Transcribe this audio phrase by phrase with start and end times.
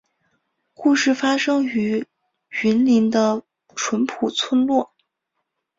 [0.73, 2.03] 故事发生于
[2.63, 3.43] 云林的
[3.75, 4.95] 纯朴村落